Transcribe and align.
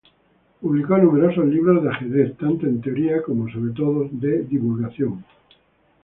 Publicó 0.59 0.97
numerosos 0.97 1.45
libros 1.45 1.83
de 1.83 1.91
ajedrez, 1.91 2.35
tanto 2.35 2.65
de 2.65 2.79
teoría 2.79 3.21
como, 3.21 3.47
sobre 3.51 3.71
todo, 3.71 4.09
de 4.11 4.41
divulgación. 4.45 5.23